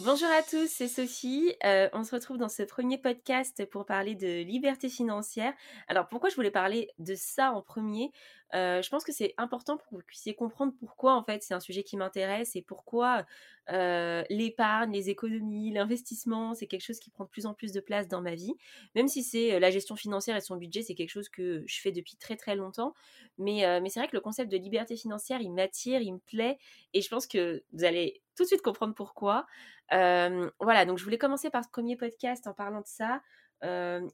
Bonjour 0.00 0.28
à 0.28 0.42
tous, 0.42 0.68
c'est 0.68 0.88
Sophie. 0.88 1.54
Euh, 1.64 1.88
on 1.94 2.04
se 2.04 2.14
retrouve 2.14 2.36
dans 2.36 2.50
ce 2.50 2.62
premier 2.62 2.98
podcast 2.98 3.64
pour 3.70 3.86
parler 3.86 4.14
de 4.14 4.42
liberté 4.42 4.90
financière. 4.90 5.54
Alors 5.88 6.06
pourquoi 6.06 6.28
je 6.28 6.34
voulais 6.34 6.50
parler 6.50 6.90
de 6.98 7.14
ça 7.14 7.52
en 7.52 7.62
premier? 7.62 8.12
Euh, 8.54 8.80
Je 8.82 8.88
pense 8.90 9.04
que 9.04 9.12
c'est 9.12 9.34
important 9.38 9.76
pour 9.76 9.86
que 9.88 9.94
vous 9.96 10.02
puissiez 10.06 10.34
comprendre 10.34 10.72
pourquoi 10.78 11.14
en 11.14 11.24
fait 11.24 11.42
c'est 11.42 11.54
un 11.54 11.60
sujet 11.60 11.82
qui 11.82 11.96
m'intéresse 11.96 12.56
et 12.56 12.62
pourquoi 12.62 13.26
euh, 13.70 14.22
l'épargne, 14.30 14.92
les 14.92 15.10
économies, 15.10 15.72
l'investissement, 15.72 16.54
c'est 16.54 16.66
quelque 16.66 16.84
chose 16.84 17.00
qui 17.00 17.10
prend 17.10 17.24
de 17.24 17.30
plus 17.30 17.46
en 17.46 17.54
plus 17.54 17.72
de 17.72 17.80
place 17.80 18.08
dans 18.08 18.20
ma 18.20 18.34
vie. 18.34 18.54
Même 18.94 19.08
si 19.08 19.22
c'est 19.22 19.58
la 19.58 19.70
gestion 19.70 19.96
financière 19.96 20.36
et 20.36 20.40
son 20.40 20.56
budget, 20.56 20.82
c'est 20.82 20.94
quelque 20.94 21.10
chose 21.10 21.28
que 21.28 21.64
je 21.66 21.80
fais 21.80 21.92
depuis 21.92 22.16
très 22.16 22.36
très 22.36 22.54
longtemps. 22.54 22.94
Mais, 23.38 23.80
mais 23.80 23.90
c'est 23.90 24.00
vrai 24.00 24.08
que 24.08 24.16
le 24.16 24.20
concept 24.20 24.50
de 24.50 24.56
liberté 24.56 24.96
financière, 24.96 25.40
il 25.40 25.52
m'attire, 25.52 26.00
il 26.00 26.14
me 26.14 26.18
plaît 26.18 26.58
et 26.94 27.02
je 27.02 27.08
pense 27.08 27.26
que 27.26 27.62
vous 27.72 27.84
allez 27.84 28.22
tout 28.36 28.44
de 28.44 28.48
suite 28.48 28.62
comprendre 28.62 28.94
pourquoi. 28.94 29.46
voilà, 29.90 30.84
donc 30.86 30.98
je 30.98 31.04
voulais 31.04 31.18
commencer 31.18 31.50
par 31.50 31.64
ce 31.64 31.70
premier 31.70 31.96
podcast 31.96 32.46
en 32.46 32.54
parlant 32.54 32.80
de 32.80 32.86
ça, 32.86 33.20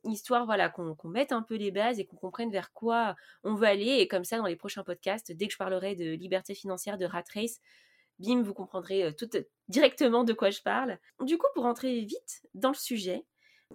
histoire 0.05 0.47
voilà 0.47 0.69
qu'on 0.69 0.97
mette 1.05 1.33
un 1.33 1.43
peu 1.43 1.57
les 1.57 1.71
bases 1.71 1.99
et 1.99 2.07
qu'on 2.07 2.17
comprenne 2.17 2.51
vers 2.51 2.73
quoi 2.73 3.17
on 3.45 3.55
veut 3.55 3.67
aller. 3.67 3.99
Et 3.99 4.09
comme 4.09 4.25
ça, 4.25 4.39
dans 4.39 4.47
les 4.47 4.57
prochains 4.57 4.85
podcasts, 4.85 5.33
dès 5.33 5.47
que 5.47 5.53
je 5.53 5.59
parlerai 5.59 5.97
de 5.97 6.13
liberté 6.13 6.55
financière, 6.55 6.99
de 6.99 7.07
rat 7.07 7.25
race, 7.35 7.61
bim, 8.19 8.43
vous 8.43 8.55
comprendrez 8.55 9.15
tout 9.17 9.29
directement 9.69 10.25
de 10.25 10.33
quoi 10.33 10.51
je 10.51 10.63
parle. 10.63 10.99
Du 11.21 11.39
coup, 11.39 11.49
pour 11.55 11.67
entrer 11.67 12.01
vite 12.01 12.43
dans 12.55 12.71
le 12.71 12.77
sujet, 12.77 13.25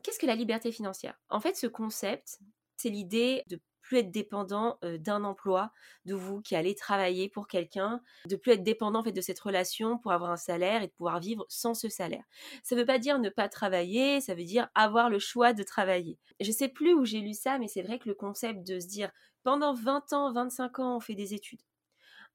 qu'est-ce 0.04 0.20
que 0.20 0.26
la 0.26 0.36
liberté 0.36 0.72
financière? 0.72 1.20
En 1.30 1.40
fait, 1.40 1.56
ce 1.56 1.68
concept, 1.68 2.40
c'est 2.78 2.90
l'idée 2.90 3.44
de 3.48 3.60
plus 3.88 4.00
être 4.00 4.12
dépendant 4.12 4.78
d'un 4.84 5.24
emploi, 5.24 5.72
de 6.06 6.14
vous 6.14 6.42
qui 6.42 6.56
allez 6.56 6.76
travailler 6.76 7.30
pour 7.30 7.48
quelqu'un, 7.48 8.02
de 8.26 8.36
plus 8.36 8.52
être 8.52 8.64
dépendant 8.64 9.00
en 9.00 9.04
fait 9.04 9.14
de 9.14 9.22
cette 9.22 9.40
relation 9.40 9.98
pour 9.98 10.12
avoir 10.12 10.30
un 10.30 10.38
salaire 10.38 10.84
et 10.84 10.88
de 10.88 10.92
pouvoir 10.92 11.20
vivre 11.20 11.46
sans 11.48 11.74
ce 11.74 11.88
salaire. 11.88 12.26
Ça 12.64 12.76
ne 12.76 12.82
veut 12.82 12.86
pas 12.86 13.00
dire 13.00 13.18
ne 13.18 13.30
pas 13.30 13.48
travailler, 13.48 14.20
ça 14.20 14.36
veut 14.36 14.44
dire 14.44 14.68
avoir 14.76 15.10
le 15.10 15.20
choix 15.20 15.54
de 15.54 15.64
travailler. 15.64 16.18
Je 16.42 16.52
sais 16.52 16.68
plus 16.68 16.94
où 16.94 17.06
j'ai 17.06 17.22
lu 17.22 17.34
ça, 17.34 17.60
mais 17.60 17.70
c'est 17.70 17.82
vrai 17.82 17.98
que 17.98 18.10
le 18.10 18.16
concept 18.16 18.68
de 18.68 18.80
se 18.80 18.88
dire 18.88 19.10
pendant 19.44 19.74
20 19.74 20.12
ans, 20.12 20.34
25 20.34 20.80
ans, 20.80 20.98
on 20.98 21.00
fait 21.00 21.16
des 21.16 21.34
études. 21.34 21.62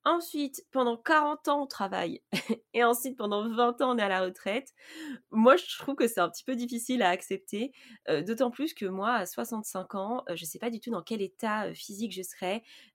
Ensuite, 0.05 0.65
pendant 0.73 0.97
40 0.97 1.47
ans, 1.47 1.63
on 1.63 1.67
travaille. 1.67 2.21
Et 2.75 2.83
ensuite, 2.83 3.17
pendant 3.17 3.49
20 3.49 3.81
ans, 3.83 3.95
on 3.95 3.99
est 3.99 4.03
à 4.03 4.09
la 4.09 4.23
retraite. 4.23 4.73
Moi, 5.31 5.57
je 5.57 5.79
trouve 5.79 5.95
que 5.95 6.09
c'est 6.09 6.21
un 6.21 6.29
petit 6.29 6.43
peu 6.43 6.57
difficile 6.57 7.03
à 7.03 7.11
accepter. 7.11 7.73
Euh, 8.09 8.23
d'autant 8.23 8.51
plus 8.51 8.75
que 8.75 8.87
moi, 8.87 9.13
à 9.15 9.27
65 9.27 9.95
ans, 9.95 10.25
euh, 10.29 10.35
je 10.35 10.43
ne 10.43 10.47
sais 10.49 10.59
pas 10.59 10.71
du 10.71 10.81
tout 10.81 10.91
dans 10.91 11.03
quel 11.03 11.23
état 11.23 11.67
euh, 11.67 11.75
physique 11.75 12.13
je 12.13 12.23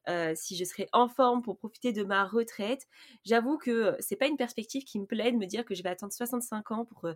serais, 0.08 0.36
si 0.36 0.55
je 0.55 0.63
serais 0.63 0.88
en 0.94 1.08
forme 1.08 1.41
pour 1.41 1.58
profiter 1.58 1.94
de 1.94 2.03
ma 2.03 2.25
retraite. 2.25 2.88
J'avoue 3.25 3.58
que 3.58 3.95
c'est 4.00 4.16
pas 4.16 4.27
une 4.27 4.38
perspective 4.38 4.83
qui 4.83 5.00
me 5.00 5.05
plaît 5.05 5.31
de 5.31 5.38
me 5.38 5.45
dire 5.45 5.66
que 5.66 5.75
je 5.75 5.83
vais 5.83 5.89
attendre 5.89 6.13
65 6.13 6.72
ans 6.72 6.86
pour, 6.86 7.08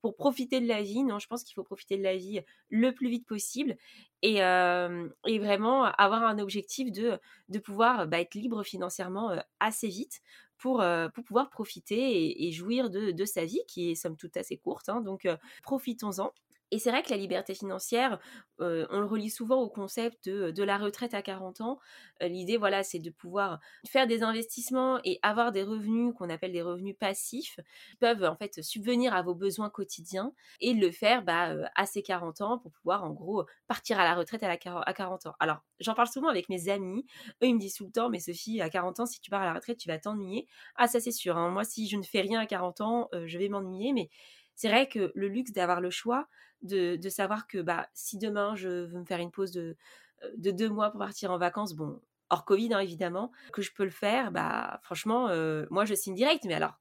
pour 0.00 0.16
profiter 0.16 0.60
de 0.60 0.66
la 0.66 0.82
vie. 0.82 1.02
Non, 1.04 1.18
je 1.18 1.26
pense 1.26 1.44
qu'il 1.44 1.54
faut 1.54 1.64
profiter 1.64 1.96
de 1.96 2.02
la 2.02 2.16
vie 2.16 2.40
le 2.70 2.92
plus 2.92 3.08
vite 3.08 3.26
possible 3.26 3.76
et, 4.22 4.36
et 4.38 5.38
vraiment 5.38 5.84
avoir 5.84 6.24
un 6.24 6.38
objectif 6.38 6.90
de, 6.92 7.18
de 7.48 7.58
pouvoir 7.58 8.06
bah, 8.06 8.20
être 8.20 8.34
libre 8.34 8.62
financièrement 8.62 9.32
assez 9.60 9.88
vite 9.88 10.20
pour, 10.58 10.84
pour 11.14 11.24
pouvoir 11.24 11.50
profiter 11.50 12.46
et, 12.46 12.52
jouir 12.52 12.90
de, 12.90 13.12
de, 13.12 13.24
sa 13.24 13.44
vie 13.44 13.62
qui 13.68 13.90
est 13.90 13.94
somme 13.94 14.16
toute 14.16 14.36
assez 14.36 14.56
courte. 14.56 14.88
Hein, 14.88 15.00
donc 15.00 15.28
profitons-en. 15.62 16.32
Et 16.70 16.78
c'est 16.78 16.90
vrai 16.90 17.02
que 17.02 17.10
la 17.10 17.16
liberté 17.16 17.54
financière, 17.54 18.18
on 18.58 19.00
le 19.00 19.06
relie 19.06 19.30
souvent 19.30 19.60
au 19.60 19.70
concept 19.70 20.28
de, 20.28 20.62
la 20.62 20.76
retraite 20.76 21.14
à 21.14 21.22
40 21.22 21.60
ans. 21.60 21.78
L'idée, 22.20 22.56
voilà, 22.56 22.82
c'est 22.82 22.98
de 22.98 23.10
pouvoir 23.10 23.58
faire 23.86 24.06
des 24.06 24.22
investissements 24.22 25.00
et 25.04 25.18
avoir 25.22 25.52
des 25.52 25.62
revenus 25.62 26.12
qu'on 26.14 26.28
appelle 26.28 26.52
des 26.52 26.62
revenus 26.62 26.96
passifs, 26.98 27.58
qui 27.90 27.96
peuvent 27.96 28.24
en 28.24 28.36
fait 28.36 28.62
subvenir 28.62 29.14
à 29.14 29.22
vos 29.22 29.34
besoins 29.34 29.70
quotidiens 29.70 30.32
et 30.60 30.74
le 30.74 30.90
faire 30.90 31.22
bah, 31.22 31.54
à 31.74 31.86
ces 31.86 32.02
40 32.02 32.40
ans 32.42 32.58
pour 32.58 32.72
pouvoir 32.72 33.04
en 33.04 33.12
gros 33.12 33.44
partir 33.66 33.98
à 33.98 34.04
la 34.04 34.14
retraite 34.14 34.42
à, 34.42 34.48
la, 34.48 34.58
à 34.80 34.92
40 34.92 35.26
ans. 35.26 35.34
Alors, 35.40 35.58
j'en 35.80 35.94
parle 35.94 36.08
souvent 36.08 36.28
avec 36.28 36.48
mes 36.48 36.68
amis. 36.68 37.06
Eux, 37.42 37.46
ils 37.46 37.54
me 37.54 37.60
disent 37.60 37.74
tout 37.74 37.86
le 37.86 37.92
temps, 37.92 38.10
mais 38.10 38.20
Sophie, 38.20 38.60
à 38.60 38.68
40 38.68 39.00
ans, 39.00 39.06
si 39.06 39.20
tu 39.20 39.30
pars 39.30 39.42
à 39.42 39.46
la 39.46 39.54
retraite, 39.54 39.78
tu 39.78 39.88
vas 39.88 39.98
t'ennuyer. 39.98 40.46
Ah, 40.76 40.88
ça 40.88 41.00
c'est 41.00 41.12
sûr. 41.12 41.36
Hein. 41.36 41.50
Moi, 41.50 41.64
si 41.64 41.88
je 41.88 41.96
ne 41.96 42.02
fais 42.02 42.20
rien 42.20 42.40
à 42.40 42.46
40 42.46 42.80
ans, 42.80 43.08
je 43.24 43.38
vais 43.38 43.48
m'ennuyer, 43.48 43.92
mais 43.92 44.10
c'est 44.58 44.68
vrai 44.68 44.88
que 44.88 45.12
le 45.14 45.28
luxe 45.28 45.52
d'avoir 45.52 45.80
le 45.80 45.88
choix, 45.90 46.26
de, 46.62 47.08
savoir 47.08 47.46
que 47.46 47.58
bah, 47.58 47.88
si 47.94 48.18
demain 48.18 48.54
je 48.56 48.68
veux 48.68 48.98
me 48.98 49.04
faire 49.04 49.20
une 49.20 49.30
pause 49.30 49.52
de, 49.52 49.76
euh, 50.24 50.30
de 50.36 50.50
deux 50.50 50.68
mois 50.68 50.90
pour 50.90 51.00
partir 51.00 51.30
en 51.30 51.38
vacances, 51.38 51.74
bon, 51.74 52.00
hors 52.30 52.44
Covid 52.44 52.74
hein, 52.74 52.80
évidemment, 52.80 53.32
que 53.52 53.62
je 53.62 53.72
peux 53.72 53.84
le 53.84 53.90
faire, 53.90 54.32
bah 54.32 54.80
franchement, 54.82 55.28
euh, 55.28 55.66
moi 55.70 55.84
je 55.84 55.94
signe 55.94 56.14
direct. 56.14 56.44
Mais 56.44 56.54
alors, 56.54 56.78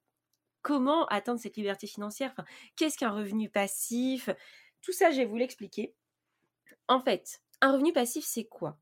comment 0.61 1.05
atteindre 1.07 1.39
cette 1.39 1.57
liberté 1.57 1.88
financière? 1.88 2.33
Qu'est-ce 2.75 2.97
qu'un 2.97 3.11
revenu 3.11 3.49
passif? 3.49 4.29
Tout 4.81 4.93
ça, 4.93 5.11
je 5.11 5.17
vais 5.17 5.25
vous 5.25 5.38
l'expliquer. 5.38 5.94
En 6.88 6.99
fait, 6.99 7.41
un 7.61 7.73
revenu 7.73 7.94
passif, 7.94 8.25
c'est 8.25 8.45
quoi? 8.45 8.77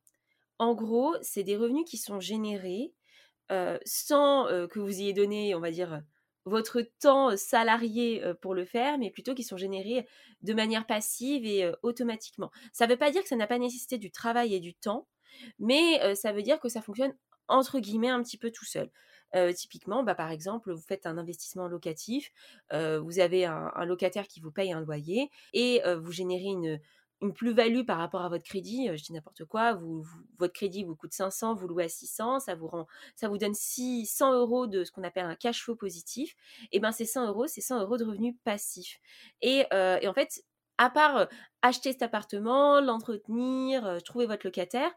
En 0.59 0.73
gros, 0.73 1.15
c'est 1.21 1.43
des 1.43 1.57
revenus 1.57 1.85
qui 1.85 1.97
sont 1.97 2.19
générés 2.19 2.93
euh, 3.51 3.77
sans 3.85 4.47
que 4.69 4.79
vous 4.79 5.01
ayez 5.01 5.13
donné, 5.13 5.53
on 5.53 5.59
va 5.59 5.71
dire, 5.71 6.01
votre 6.45 6.81
temps 6.99 7.35
salarié 7.35 8.23
pour 8.41 8.53
le 8.53 8.65
faire, 8.65 8.97
mais 8.97 9.11
plutôt 9.11 9.33
qui 9.33 9.43
sont 9.43 9.57
générés 9.57 10.07
de 10.41 10.53
manière 10.53 10.85
passive 10.85 11.45
et 11.45 11.71
automatiquement. 11.81 12.51
Ça 12.71 12.85
ne 12.85 12.91
veut 12.91 12.97
pas 12.97 13.11
dire 13.11 13.23
que 13.23 13.27
ça 13.27 13.35
n'a 13.35 13.47
pas 13.47 13.57
nécessité 13.57 13.97
du 13.97 14.11
travail 14.11 14.53
et 14.53 14.59
du 14.59 14.73
temps, 14.75 15.07
mais 15.59 16.15
ça 16.15 16.31
veut 16.31 16.43
dire 16.43 16.59
que 16.59 16.69
ça 16.69 16.81
fonctionne 16.81 17.15
entre 17.47 17.79
guillemets 17.79 18.09
un 18.09 18.21
petit 18.21 18.37
peu 18.37 18.51
tout 18.51 18.65
seul. 18.65 18.91
typiquement, 19.55 20.03
bah, 20.03 20.15
par 20.15 20.31
exemple, 20.31 20.71
vous 20.71 20.81
faites 20.81 21.05
un 21.05 21.17
investissement 21.17 21.67
locatif, 21.67 22.31
vous 22.71 23.19
avez 23.19 23.45
un, 23.45 23.85
locataire 23.85 24.27
qui 24.27 24.39
vous 24.39 24.51
paye 24.51 24.71
un 24.71 24.81
loyer 24.81 25.31
et 25.53 25.81
vous 25.99 26.11
générez 26.11 26.45
une, 26.45 26.79
une 27.21 27.33
plus-value 27.33 27.83
par 27.85 27.97
rapport 27.97 28.21
à 28.21 28.29
votre 28.29 28.43
crédit, 28.43 28.89
je 28.95 29.03
dis 29.03 29.13
n'importe 29.13 29.45
quoi, 29.45 29.79
votre 30.37 30.53
crédit 30.53 30.83
vous 30.83 30.95
coûte 30.95 31.13
500, 31.13 31.55
vous 31.55 31.67
louez 31.67 31.85
à 31.85 31.89
600, 31.89 32.41
ça 32.41 32.55
vous, 32.55 32.67
rend, 32.67 32.87
ça 33.15 33.29
vous 33.29 33.37
donne 33.37 33.53
600 33.53 34.33
euros 34.33 34.67
de 34.67 34.83
ce 34.83 34.91
qu'on 34.91 35.03
appelle 35.03 35.25
un 35.25 35.35
cash 35.35 35.63
flow 35.63 35.75
positif, 35.75 36.35
et 36.71 36.79
bien 36.79 36.91
ces 36.91 37.05
100 37.05 37.27
euros, 37.27 37.47
c'est 37.47 37.61
100 37.61 37.81
euros 37.81 37.97
de 37.97 38.03
revenus 38.03 38.35
passifs. 38.43 38.99
Et 39.41 39.65
en 39.71 40.13
fait, 40.13 40.43
à 40.77 40.89
part 40.89 41.27
acheter 41.61 41.93
cet 41.93 42.01
appartement, 42.01 42.81
l'entretenir, 42.81 43.99
trouver 44.03 44.25
votre 44.25 44.45
locataire, 44.45 44.91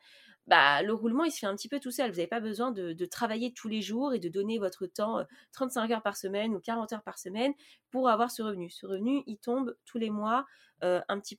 bah, 0.49 0.83
le 0.83 0.93
roulement, 0.93 1.25
il 1.25 1.31
se 1.31 1.39
fait 1.39 1.47
un 1.47 1.55
petit 1.55 1.69
peu 1.69 1.79
tout 1.79 1.91
seul. 1.91 2.11
Vous 2.11 2.17
n'avez 2.17 2.27
pas 2.27 2.41
besoin 2.41 2.73
de, 2.73 3.05
travailler 3.07 3.53
tous 3.53 3.69
les 3.69 3.83
jours 3.83 4.15
et 4.15 4.19
de 4.19 4.29
donner 4.29 4.59
votre 4.59 4.87
temps 4.87 5.25
35 5.53 5.91
heures 5.91 6.03
par 6.03 6.17
semaine 6.17 6.55
ou 6.55 6.61
40 6.61 6.93
heures 6.93 7.03
par 7.03 7.19
semaine 7.19 7.53
pour 7.91 8.09
avoir 8.09 8.31
ce 8.31 8.43
revenu. 8.43 8.71
Ce 8.71 8.87
revenu, 8.87 9.23
il 9.27 9.39
tombe 9.39 9.77
tous 9.85 9.99
les 9.99 10.11
mois 10.11 10.47
un 10.83 11.21
petit 11.21 11.37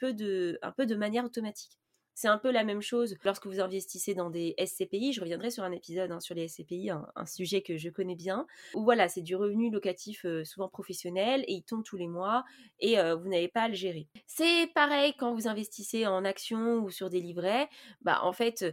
un 0.62 0.72
peu 0.72 0.86
de 0.86 0.96
manière 0.96 1.26
automatique. 1.26 1.80
C'est 2.20 2.28
un 2.28 2.38
peu 2.38 2.52
la 2.52 2.66
même 2.66 2.82
chose 2.82 3.16
lorsque 3.24 3.48
vous 3.48 3.62
investissez 3.62 4.14
dans 4.14 4.30
des 4.30 4.54
SCPI. 4.60 5.14
Je 5.14 5.22
reviendrai 5.22 5.52
sur 5.52 5.64
un 5.64 5.72
épisode 5.72 6.12
hein, 6.12 6.20
sur 6.20 6.36
les 6.36 6.50
SCPI, 6.50 6.90
un, 6.90 7.26
sujet 7.26 7.62
que 7.62 7.78
je 7.78 7.88
connais 7.90 8.18
bien. 8.18 8.46
Où 8.74 8.84
voilà, 8.84 9.08
c'est 9.08 9.22
du 9.22 9.38
revenu 9.38 9.72
locatif 9.72 10.26
souvent 10.44 10.68
professionnel 10.68 11.46
et 11.48 11.54
il 11.54 11.64
tombe 11.64 11.82
tous 11.82 11.96
les 11.96 12.10
mois 12.10 12.44
et 12.82 12.98
vous 12.98 13.30
n'avez 13.30 13.48
pas 13.48 13.62
à 13.62 13.68
le 13.70 13.74
gérer. 13.74 14.10
C'est 14.28 14.70
pareil 14.76 15.14
quand 15.18 15.34
vous 15.34 15.48
investissez 15.48 16.08
en 16.08 16.26
actions 16.26 16.80
ou 16.80 16.90
sur 16.90 17.10
des 17.10 17.22
livrets. 17.22 17.70
Bah 18.02 18.20
en 18.24 18.34
fait, 18.34 18.66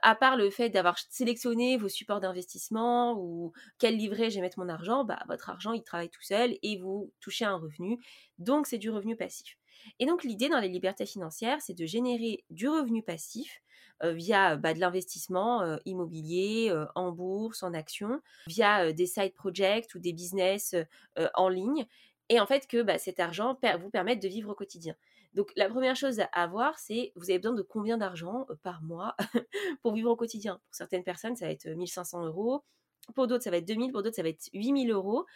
à 0.00 0.14
part 0.14 0.38
le 0.38 0.48
fait 0.48 0.70
d'avoir 0.70 0.98
sélectionné 1.10 1.76
vos 1.76 1.90
supports 1.90 2.20
d'investissement 2.20 3.18
ou 3.18 3.52
quel 3.78 3.98
livret 3.98 4.30
je 4.30 4.36
vais 4.36 4.40
mettre 4.40 4.58
mon 4.58 4.70
argent, 4.70 5.04
bah, 5.04 5.22
votre 5.28 5.50
argent, 5.50 5.74
il 5.74 5.84
travaille 5.84 6.08
tout 6.08 6.22
seul 6.22 6.56
et 6.62 6.78
vous 6.78 7.12
touchez 7.20 7.44
un 7.44 7.56
revenu. 7.56 8.02
Donc, 8.38 8.66
c'est 8.66 8.78
du 8.78 8.88
revenu 8.88 9.14
passif. 9.14 9.58
Et 9.98 10.06
donc, 10.06 10.24
l'idée 10.24 10.48
dans 10.48 10.60
les 10.60 10.68
libertés 10.68 11.06
financières, 11.06 11.60
c'est 11.60 11.74
de 11.74 11.86
générer 11.86 12.44
du 12.50 12.68
revenu 12.68 13.02
passif 13.02 13.62
via 14.02 14.56
bah, 14.56 14.74
de 14.74 14.80
l'investissement 14.80 15.78
immobilier, 15.86 16.74
en 16.94 17.12
bourse, 17.12 17.62
en 17.62 17.72
actions, 17.72 18.20
via 18.48 18.92
des 18.92 19.06
side 19.06 19.34
projects 19.34 19.94
ou 19.94 19.98
des 19.98 20.12
business 20.12 20.74
en 21.34 21.48
ligne. 21.48 21.86
Et 22.28 22.40
en 22.40 22.46
fait, 22.46 22.66
que 22.66 22.82
bah, 22.82 22.98
cet 22.98 23.20
argent 23.20 23.56
vous 23.80 23.90
permette 23.90 24.20
de 24.20 24.28
vivre 24.28 24.50
au 24.50 24.54
quotidien. 24.54 24.94
Donc 25.34 25.52
la 25.56 25.68
première 25.68 25.96
chose 25.96 26.20
à 26.20 26.24
avoir, 26.32 26.78
c'est 26.78 27.12
vous 27.16 27.30
avez 27.30 27.38
besoin 27.38 27.56
de 27.56 27.62
combien 27.62 27.98
d'argent 27.98 28.46
par 28.62 28.82
mois 28.82 29.16
pour 29.82 29.92
vivre 29.94 30.10
au 30.10 30.16
quotidien? 30.16 30.60
Pour 30.64 30.74
certaines 30.74 31.02
personnes, 31.02 31.36
ça 31.36 31.46
va 31.46 31.52
être 31.52 31.68
1500 31.68 32.26
euros. 32.26 32.64
Pour 33.14 33.26
d'autres, 33.26 33.44
ça 33.44 33.50
va 33.50 33.58
être 33.58 33.66
2000, 33.66 33.92
pour 33.92 34.02
d'autres, 34.02 34.16
ça 34.16 34.22
va 34.22 34.28
être 34.28 34.48
8000 34.52 34.90
euros. 34.90 35.26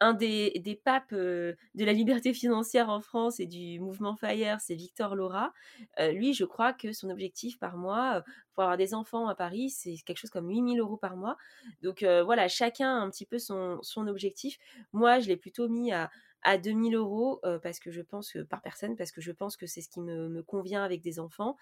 Un 0.00 0.14
des, 0.14 0.60
des 0.64 0.74
papes 0.74 1.12
de 1.12 1.56
la 1.74 1.92
liberté 1.92 2.32
financière 2.34 2.88
en 2.88 3.00
France 3.00 3.40
et 3.40 3.46
du 3.46 3.80
mouvement 3.80 4.16
FIRE, 4.16 4.60
c'est 4.60 4.74
Victor 4.74 5.14
Laura. 5.14 5.52
lui, 5.98 6.34
je 6.34 6.44
crois 6.44 6.72
que 6.72 6.92
son 6.92 7.10
objectif 7.10 7.58
par 7.58 7.76
mois, 7.76 8.22
pour 8.54 8.64
avoir 8.64 8.76
des 8.76 8.94
enfants 8.94 9.28
à 9.28 9.34
Paris, 9.34 9.70
c'est 9.70 9.96
quelque 10.04 10.18
chose 10.18 10.30
comme 10.30 10.48
8000 10.48 10.80
euros 10.80 10.96
par 10.96 11.16
mois. 11.16 11.36
Donc 11.82 12.02
voilà, 12.02 12.48
chacun 12.48 12.88
a 12.88 13.00
un 13.00 13.10
petit 13.10 13.26
peu 13.26 13.38
son, 13.38 13.78
son 13.82 14.06
objectif. 14.06 14.58
Moi, 14.92 15.20
je 15.20 15.28
l'ai 15.28 15.36
plutôt 15.36 15.68
mis 15.68 15.92
à 15.92 16.10
à 16.42 16.58
2000 16.58 16.94
euros 16.94 17.40
parce 17.62 17.78
que 17.80 17.90
je 17.90 18.02
pense 18.02 18.32
que 18.32 18.40
par 18.40 18.62
personne 18.62 18.96
parce 18.96 19.12
que 19.12 19.20
je 19.20 19.32
pense 19.32 19.56
que 19.56 19.66
c'est 19.66 19.80
ce 19.80 19.88
qui 19.88 20.00
me, 20.00 20.42
convient 20.42 20.82
avec 20.84 21.02
des 21.02 21.20
enfants. 21.20 21.56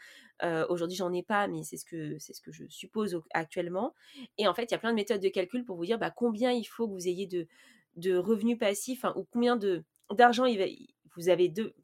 Aujourd'hui 0.69 0.97
j'en 0.97 1.13
ai 1.13 1.23
pas 1.23 1.49
mais 1.49 1.63
c'est 1.63 1.77
ce 1.77 1.85
que 1.85 2.19
c'est 2.19 2.33
ce 2.33 2.41
que 2.41 2.53
je 2.53 2.65
suppose 2.69 3.21
actuellement. 3.35 3.95
Et 4.37 4.47
en 4.47 4.55
fait 4.55 4.65
il 4.65 4.73
y 4.73 4.75
a 4.75 4.79
plein 4.79 4.91
de 4.91 4.97
méthodes 4.97 5.21
de 5.21 5.29
calcul 5.29 5.65
pour 5.65 5.77
vous 5.77 5.85
dire 5.85 5.99
bah, 5.99 6.11
combien 6.11 6.53
il 6.53 6.65
faut 6.65 6.87
que 6.87 6.93
vous 6.93 7.09
ayez 7.09 7.27
de, 7.27 8.17
revenus 8.17 8.59
passifs 8.59 9.05
ou 9.17 9.25
combien 9.31 9.57
de 9.57 9.85
d'argent 10.13 10.47
vous 11.17 11.29
avez 11.29 11.49
de 11.49 11.75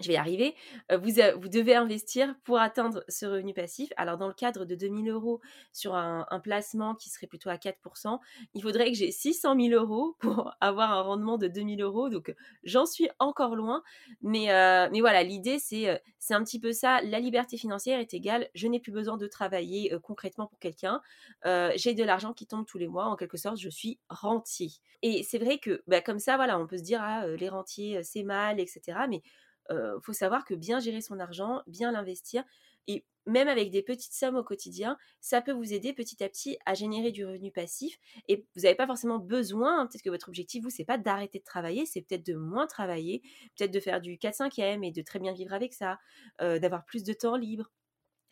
je 0.00 0.08
vais 0.08 0.14
y 0.14 0.16
arriver, 0.16 0.54
vous, 0.90 1.10
vous, 1.36 1.48
devez 1.48 1.74
investir 1.74 2.34
pour 2.44 2.58
atteindre 2.58 3.04
ce 3.08 3.26
revenu 3.26 3.52
passif. 3.52 3.92
Alors 3.96 4.16
dans 4.16 4.26
le 4.26 4.32
cadre 4.32 4.64
de 4.64 4.74
2000 4.74 5.10
euros 5.10 5.40
sur 5.72 5.94
un, 5.94 6.24
placement 6.42 6.94
qui 6.94 7.10
serait 7.10 7.26
plutôt 7.26 7.50
à 7.50 7.56
4%, 7.56 8.18
il 8.54 8.62
faudrait 8.62 8.90
que 8.90 8.96
j'ai 8.96 9.10
600 9.10 9.54
000 9.60 9.80
euros 9.80 10.16
pour 10.20 10.54
avoir 10.60 10.92
un 10.92 11.02
rendement 11.02 11.36
de 11.36 11.46
2000 11.46 11.82
euros. 11.82 12.08
Donc 12.08 12.34
j'en 12.64 12.86
suis 12.86 13.08
encore 13.18 13.54
loin. 13.54 13.82
Mais, 14.22 14.46
mais 14.90 15.00
voilà, 15.00 15.22
l'idée 15.22 15.58
c'est 15.58 16.02
c'est 16.18 16.34
un 16.34 16.42
petit 16.42 16.58
peu 16.58 16.72
ça. 16.72 17.02
La 17.02 17.20
liberté 17.20 17.58
financière 17.58 18.00
est 18.00 18.14
égale, 18.14 18.48
je 18.54 18.68
n'ai 18.68 18.80
plus 18.80 18.92
besoin 18.92 19.18
de 19.18 19.26
travailler 19.26 19.94
concrètement 20.02 20.46
pour 20.46 20.58
quelqu'un. 20.58 21.02
j'ai 21.44 21.92
de 21.92 22.04
l'argent 22.04 22.32
qui 22.32 22.46
tombe 22.46 22.64
tous 22.64 22.78
les 22.78 22.88
mois. 22.88 23.06
En 23.06 23.16
quelque 23.16 23.36
sorte, 23.36 23.58
je 23.58 23.68
suis 23.68 23.98
rentier. 24.08 24.70
Et 25.02 25.22
c'est 25.22 25.38
vrai 25.38 25.58
que 25.58 25.82
bah, 25.86 26.00
comme 26.00 26.18
ça, 26.18 26.36
voilà, 26.36 26.58
on 26.58 26.66
peut 26.66 26.78
se 26.78 26.82
dire, 26.82 27.00
ah, 27.02 27.26
les 27.26 27.48
rentiers, 27.48 28.02
c'est 28.02 28.22
mal, 28.22 28.58
etc. 28.60 28.98
Mais 29.08 29.22
il 29.70 30.00
faut 30.02 30.12
savoir 30.12 30.44
que 30.44 30.54
bien 30.54 30.80
gérer 30.80 31.00
son 31.00 31.18
argent, 31.20 31.62
bien 31.66 31.92
l'investir, 31.92 32.44
et 32.88 33.04
même 33.26 33.46
avec 33.46 33.70
des 33.70 33.82
petites 33.82 34.12
sommes 34.12 34.34
au 34.36 34.42
quotidien, 34.42 34.98
ça 35.20 35.40
peut 35.40 35.52
vous 35.52 35.72
aider 35.72 35.92
petit 35.92 36.22
à 36.24 36.28
petit 36.28 36.58
à 36.66 36.74
générer 36.74 37.12
du 37.12 37.24
revenu 37.24 37.52
passif. 37.52 37.96
Et 38.28 38.44
vous 38.56 38.62
n'avez 38.62 38.74
pas 38.74 38.86
forcément 38.86 39.18
besoin, 39.20 39.80
hein, 39.80 39.86
peut-être 39.86 40.02
que 40.02 40.10
votre 40.10 40.28
objectif, 40.28 40.64
vous, 40.64 40.70
c'est 40.70 40.84
pas 40.84 40.98
d'arrêter 40.98 41.38
de 41.38 41.44
travailler, 41.44 41.86
c'est 41.86 42.02
peut-être 42.02 42.26
de 42.26 42.34
moins 42.34 42.66
travailler, 42.66 43.22
peut-être 43.56 43.70
de 43.70 43.80
faire 43.80 44.00
du 44.00 44.18
4-5e 44.18 44.82
et 44.84 44.90
de 44.90 45.02
très 45.02 45.20
bien 45.20 45.32
vivre 45.32 45.52
avec 45.54 45.72
ça, 45.72 45.98
d'avoir 46.40 46.84
plus 46.84 47.04
de 47.04 47.12
temps 47.12 47.36
libre. 47.36 47.70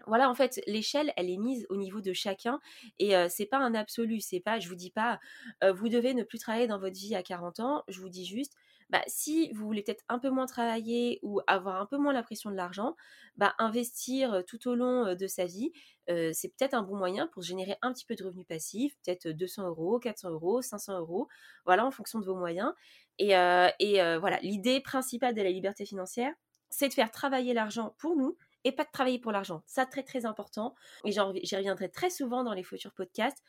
Voilà, 0.07 0.31
en 0.31 0.35
fait, 0.35 0.61
l'échelle, 0.67 1.13
elle 1.17 1.31
est 1.31 1.37
mise 1.37 1.67
au 1.71 1.77
niveau 1.77 2.01
de 2.01 2.13
chacun 2.13 2.61
et 2.99 3.15
c'est 3.29 3.47
pas 3.47 3.59
un 3.59 3.75
absolu. 3.75 4.21
C'est 4.21 4.41
pas, 4.41 4.59
je 4.59 4.69
vous 4.69 4.75
dis 4.75 4.91
pas, 4.91 5.21
vous 5.63 5.89
devez 5.89 6.15
ne 6.15 6.23
plus 6.23 6.39
travailler 6.39 6.67
dans 6.67 6.79
votre 6.79 6.97
vie 6.97 7.15
à 7.15 7.23
40 7.23 7.61
ans. 7.61 7.85
Je 7.89 8.01
vous 8.01 8.09
dis 8.09 8.25
juste, 8.25 8.55
bah, 8.91 9.03
si 9.07 9.53
vous 9.53 9.67
voulez 9.67 9.83
peut-être 9.83 10.05
un 10.09 10.19
peu 10.19 10.31
moins 10.31 10.47
travailler 10.47 11.21
ou 11.23 11.41
avoir 11.47 11.81
un 11.81 11.87
peu 11.87 11.97
moins 11.97 12.13
la 12.13 12.23
pression 12.23 12.51
de 12.51 12.57
l'argent, 12.57 12.97
bah, 13.37 13.55
investir 13.59 14.43
tout 14.47 14.69
au 14.69 14.75
long 14.75 15.15
de 15.15 15.27
sa 15.27 15.47
vie, 15.47 15.73
c'est 16.09 16.49
peut-être 16.57 16.75
un 16.75 16.83
bon 16.83 16.97
moyen 16.97 17.29
pour 17.29 17.43
générer 17.43 17.77
un 17.83 17.93
petit 17.93 18.05
peu 18.05 18.17
de 18.17 18.25
revenus 18.25 18.47
passifs, 18.47 18.97
peut-être 19.05 19.29
200 19.29 19.69
euros, 19.69 19.99
400 20.01 20.31
euros, 20.31 20.61
500 20.61 20.99
euros, 20.99 21.29
voilà, 21.65 21.87
en 21.87 21.91
fonction 21.91 22.19
de 22.19 22.25
vos 22.25 22.35
moyens. 22.35 22.73
Et, 23.19 23.31
et 23.31 24.17
voilà, 24.19 24.39
l'idée 24.43 24.81
principale 24.81 25.35
de 25.35 25.43
la 25.43 25.51
liberté 25.51 25.85
financière, 25.85 26.35
c'est 26.71 26.89
de 26.89 26.95
faire 26.95 27.11
travailler 27.11 27.53
l'argent 27.53 27.95
pour 27.99 28.17
nous 28.17 28.37
et 28.65 28.73
pas 28.73 28.85
de 28.85 28.91
travailler 28.93 29.19
pour 29.19 29.33
l'argent. 29.33 29.63
Ça, 29.67 29.87
très 29.87 30.03
très 30.03 30.27
important. 30.27 30.75
Et 31.05 31.13
j'y 31.13 31.21
reviendrai 31.57 31.89
très 31.89 32.11
souvent 32.11 32.45
dans 32.45 32.55
les 32.55 32.63
futurs 32.63 32.93
podcasts. 32.93 33.43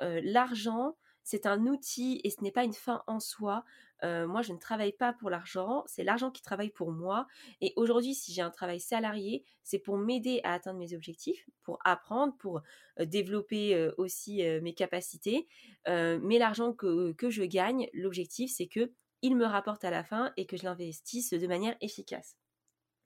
l'argent, 0.00 0.96
c'est 1.22 1.46
un 1.46 1.66
outil 1.66 2.20
et 2.22 2.30
ce 2.30 2.42
n'est 2.42 2.52
pas 2.52 2.64
une 2.64 2.72
fin 2.72 3.02
en 3.06 3.20
soi 3.20 3.64
moi, 4.02 4.42
je 4.42 4.52
ne 4.52 4.58
travaille 4.58 4.92
pas 4.92 5.12
pour 5.12 5.30
l'argent, 5.30 5.84
c'est 5.86 6.04
l'argent 6.04 6.30
qui 6.30 6.42
travaille 6.42 6.70
pour 6.70 6.92
moi. 6.92 7.26
Et 7.60 7.72
aujourd'hui, 7.76 8.14
si 8.14 8.32
j'ai 8.32 8.42
un 8.42 8.50
travail 8.50 8.80
salarié, 8.80 9.44
c'est 9.62 9.78
pour 9.78 9.96
m'aider 9.96 10.40
à 10.44 10.52
atteindre 10.52 10.78
mes 10.78 10.94
objectifs, 10.94 11.48
pour 11.62 11.78
apprendre, 11.84 12.36
pour 12.36 12.62
développer 13.00 13.90
aussi 13.96 14.42
mes 14.62 14.74
capacités. 14.74 15.48
mais 15.86 16.38
l'argent 16.38 16.72
que, 16.72 17.12
que, 17.12 17.30
je 17.30 17.44
gagne, 17.44 17.88
l'objectif, 17.92 18.52
c'est 18.54 18.66
que 18.66 18.92
il 19.22 19.34
me 19.34 19.46
rapporte 19.46 19.82
à 19.84 19.90
la 19.90 20.04
fin 20.04 20.32
et 20.36 20.46
que 20.46 20.56
je 20.56 20.64
l'investisse 20.64 21.30
de 21.30 21.46
manière 21.46 21.74
efficace. 21.80 22.36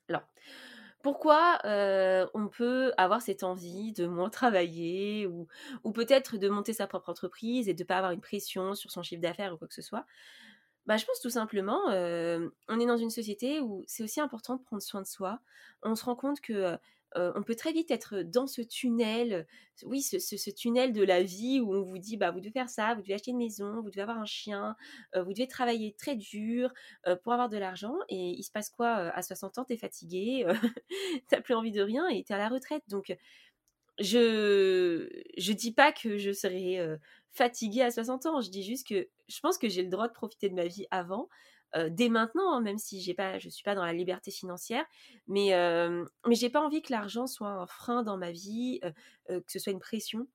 Alors, 0.09 0.23
pourquoi 1.03 1.59
on 1.65 2.49
peut 2.49 2.93
avoir 2.97 3.23
cette 3.23 3.43
envie 3.43 3.93
de 3.93 4.07
moins 4.07 4.31
travailler 4.31 5.27
ou, 5.27 5.47
peut-être 5.93 6.37
de 6.37 6.49
monter 6.49 6.73
sa 6.73 6.87
propre 6.87 7.09
entreprise 7.11 7.69
et 7.69 7.75
de 7.75 7.83
ne 7.83 7.87
pas 7.87 7.97
avoir 7.97 8.13
une 8.13 8.21
pression 8.21 8.75
sur 8.75 8.91
son 8.91 9.03
chiffre 9.03 9.23
d'affaires 9.23 9.55
ou 9.55 9.57
quoi 9.59 9.69
que 9.69 9.75
ce 9.75 9.83
soit? 9.83 10.07
Bah, 10.87 10.97
je 10.97 11.05
pense 11.05 11.21
tout 11.21 11.31
simplement, 11.31 11.81
on 11.87 12.81
est 12.81 12.87
dans 12.87 12.97
une 12.97 13.11
société 13.11 13.61
où 13.61 13.85
c'est 13.87 14.03
aussi 14.03 14.21
important 14.21 14.57
de 14.57 14.63
prendre 14.63 14.83
soin 14.83 15.03
de 15.03 15.07
soi. 15.07 15.41
On 15.83 15.95
se 15.95 16.05
rend 16.05 16.17
compte 16.17 16.41
que 16.41 16.77
on 17.17 17.43
peut 17.43 17.57
très 17.57 17.73
vite 17.73 17.91
être 17.91 18.23
dans 18.23 18.47
ce 18.47 18.63
tunnel, 18.63 19.47
oui, 19.85 20.03
ce, 20.03 20.51
tunnel 20.51 20.93
de 20.93 21.03
la 21.03 21.23
vie 21.23 21.61
où 21.61 21.75
on 21.75 21.83
vous 21.83 21.99
dit, 21.99 22.17
bah, 22.17 22.31
vous 22.31 22.41
devez 22.41 22.53
faire 22.53 22.69
ça, 22.69 22.95
vous 22.95 23.03
devez 23.03 23.15
acheter 23.15 23.33
une 23.33 23.39
maison, 23.39 23.81
vous 23.83 23.91
devez 23.91 24.03
avoir 24.03 24.19
un 24.19 24.27
chien, 24.27 24.77
vous 25.15 25.33
devez 25.33 25.49
travailler 25.49 25.95
très 25.99 26.15
dur 26.17 26.73
pour 27.23 27.33
avoir 27.33 27.49
de 27.49 27.59
l'argent. 27.59 27.97
Et 28.09 28.31
il 28.39 28.43
se 28.43 28.53
passe 28.53 28.71
quoi 28.71 28.91
À 28.91 29.23
60 29.23 29.59
ans, 29.59 29.65
t'es 29.65 29.77
fatigué, 29.77 30.47
t'as 31.29 31.41
plus 31.41 31.55
envie 31.55 31.73
de 31.73 31.83
rien 31.83 32.09
et 32.09 32.23
t'es 32.23 32.35
à 32.35 32.39
la 32.39 32.49
retraite. 32.49 32.85
Donc, 32.89 33.17
je 33.99 35.09
je 35.37 35.53
dis 35.53 35.73
pas 35.73 35.93
que 35.93 36.17
je 36.17 36.33
serai 36.33 36.79
fatiguée 37.33 37.83
à 37.83 37.91
60 37.91 38.27
ans. 38.27 38.41
Je 38.41 38.51
dis 38.51 38.63
juste 38.63 38.87
que 38.87 39.09
je 39.29 39.41
pense 39.41 39.59
que 39.59 39.69
j'ai 39.69 39.83
le 39.83 39.89
droit 39.89 40.09
de 40.09 40.13
profiter 40.13 40.49
de 40.49 40.55
ma 40.55 40.67
vie 40.67 40.87
avant, 40.91 41.29
dès 41.91 42.09
maintenant, 42.09 42.53
hein, 42.55 42.61
même 42.61 42.79
si 42.79 43.01
j'ai 43.01 43.15
pas, 43.15 43.39
je 43.39 43.49
suis 43.49 43.63
pas 43.63 43.75
dans 43.75 43.85
la 43.85 43.93
liberté 43.93 44.31
financière. 44.31 44.85
Mais 45.29 45.51
mais 46.27 46.35
j'ai 46.35 46.51
pas 46.51 46.61
envie 46.61 46.83
que 46.83 46.93
l'argent 46.93 47.27
soit 47.27 47.51
un 47.51 47.67
frein 47.67 48.03
dans 48.03 48.17
ma 48.17 48.33
vie, 48.33 48.81
que 49.29 49.43
ce 49.47 49.59
soit 49.59 49.73
une 49.73 49.79
pression. 49.81 50.27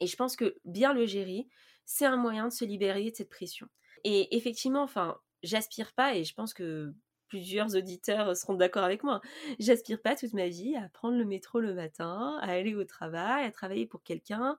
Et 0.00 0.06
je 0.06 0.16
pense 0.16 0.36
que 0.36 0.56
bien 0.64 0.92
le 0.92 1.06
gérer, 1.06 1.48
c'est 1.84 2.06
un 2.06 2.16
moyen 2.16 2.48
de 2.48 2.52
se 2.52 2.64
libérer 2.64 3.10
de 3.10 3.16
cette 3.16 3.30
pression. 3.30 3.66
Et 4.04 4.36
effectivement, 4.36 4.82
enfin, 4.82 5.18
j'aspire 5.42 5.92
pas, 5.92 6.14
et 6.14 6.24
je 6.24 6.34
pense 6.34 6.54
que 6.54 6.94
plusieurs 7.26 7.76
auditeurs 7.76 8.36
seront 8.36 8.54
d'accord 8.54 8.84
avec 8.84 9.02
moi. 9.02 9.20
J'aspire 9.58 10.00
pas 10.00 10.16
toute 10.16 10.32
ma 10.34 10.48
vie 10.48 10.76
à 10.76 10.88
prendre 10.88 11.18
le 11.18 11.24
métro 11.24 11.60
le 11.60 11.74
matin, 11.74 12.38
à 12.40 12.52
aller 12.52 12.74
au 12.74 12.84
travail, 12.84 13.44
à 13.44 13.50
travailler 13.50 13.86
pour 13.86 14.02
quelqu'un. 14.02 14.56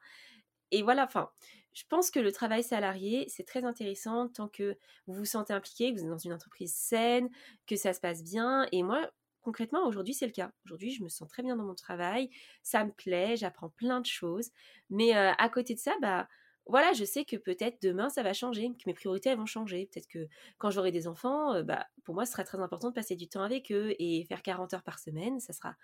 Et 0.71 0.83
voilà, 0.83 1.05
enfin, 1.05 1.29
je 1.73 1.83
pense 1.87 2.11
que 2.11 2.19
le 2.19 2.31
travail 2.31 2.63
salarié, 2.63 3.25
c'est 3.29 3.45
très 3.45 3.63
intéressant 3.63 4.27
tant 4.27 4.47
que 4.47 4.77
vous 5.07 5.13
vous 5.13 5.25
sentez 5.25 5.53
impliqué, 5.53 5.91
que 5.91 5.99
vous 5.99 6.03
êtes 6.03 6.09
dans 6.09 6.17
une 6.17 6.33
entreprise 6.33 6.73
saine, 6.73 7.29
que 7.67 7.75
ça 7.75 7.93
se 7.93 7.99
passe 7.99 8.23
bien. 8.23 8.67
Et 8.71 8.83
moi, 8.83 9.09
concrètement, 9.41 9.85
aujourd'hui, 9.87 10.13
c'est 10.13 10.25
le 10.25 10.31
cas. 10.31 10.51
Aujourd'hui, 10.65 10.91
je 10.91 11.03
me 11.03 11.09
sens 11.09 11.27
très 11.27 11.43
bien 11.43 11.55
dans 11.55 11.63
mon 11.63 11.75
travail, 11.75 12.29
ça 12.63 12.83
me 12.83 12.91
plaît, 12.91 13.35
j'apprends 13.37 13.69
plein 13.69 14.01
de 14.01 14.05
choses. 14.05 14.49
Mais 14.89 15.15
euh, 15.15 15.31
à 15.37 15.49
côté 15.49 15.73
de 15.73 15.79
ça, 15.79 15.93
bah, 16.01 16.27
voilà, 16.65 16.93
je 16.93 17.03
sais 17.03 17.25
que 17.25 17.35
peut-être 17.35 17.81
demain 17.81 18.09
ça 18.09 18.23
va 18.23 18.33
changer, 18.33 18.69
que 18.69 18.83
mes 18.87 18.93
priorités 18.93 19.33
vont 19.35 19.45
changer. 19.45 19.89
Peut-être 19.91 20.07
que 20.07 20.27
quand 20.57 20.69
j'aurai 20.71 20.91
des 20.91 21.07
enfants, 21.07 21.53
euh, 21.53 21.63
bah, 21.63 21.87
pour 22.03 22.15
moi, 22.15 22.25
ce 22.25 22.31
sera 22.33 22.43
très 22.43 22.59
important 22.59 22.89
de 22.89 22.93
passer 22.93 23.15
du 23.15 23.27
temps 23.27 23.43
avec 23.43 23.71
eux 23.71 23.95
et 23.99 24.25
faire 24.25 24.41
40 24.41 24.73
heures 24.73 24.83
par 24.83 24.99
semaine, 24.99 25.39
ça 25.39 25.53
sera 25.53 25.75